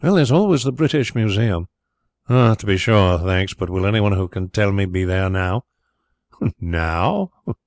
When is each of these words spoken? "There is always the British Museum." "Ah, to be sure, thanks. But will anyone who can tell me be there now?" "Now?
"There 0.01 0.17
is 0.17 0.31
always 0.31 0.63
the 0.63 0.71
British 0.71 1.13
Museum." 1.13 1.67
"Ah, 2.27 2.55
to 2.55 2.65
be 2.65 2.75
sure, 2.75 3.19
thanks. 3.19 3.53
But 3.53 3.69
will 3.69 3.85
anyone 3.85 4.13
who 4.13 4.27
can 4.27 4.49
tell 4.49 4.71
me 4.71 4.85
be 4.85 5.05
there 5.05 5.29
now?" 5.29 5.65
"Now? 6.59 7.29